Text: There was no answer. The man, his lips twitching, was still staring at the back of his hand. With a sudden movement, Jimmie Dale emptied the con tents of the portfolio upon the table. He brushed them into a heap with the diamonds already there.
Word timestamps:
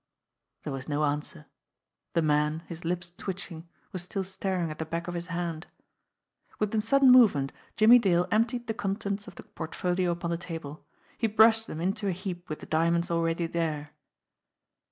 There 0.63 0.73
was 0.73 0.89
no 0.89 1.03
answer. 1.03 1.45
The 2.13 2.23
man, 2.23 2.61
his 2.65 2.83
lips 2.83 3.13
twitching, 3.15 3.69
was 3.91 4.01
still 4.01 4.23
staring 4.23 4.71
at 4.71 4.79
the 4.79 4.83
back 4.85 5.07
of 5.07 5.13
his 5.13 5.27
hand. 5.27 5.67
With 6.57 6.73
a 6.73 6.81
sudden 6.81 7.11
movement, 7.11 7.53
Jimmie 7.77 7.99
Dale 7.99 8.27
emptied 8.31 8.65
the 8.65 8.73
con 8.73 8.95
tents 8.95 9.27
of 9.27 9.35
the 9.35 9.43
portfolio 9.43 10.09
upon 10.09 10.31
the 10.31 10.37
table. 10.37 10.83
He 11.19 11.27
brushed 11.27 11.67
them 11.67 11.79
into 11.79 12.07
a 12.07 12.13
heap 12.13 12.49
with 12.49 12.61
the 12.61 12.65
diamonds 12.65 13.11
already 13.11 13.45
there. 13.45 13.91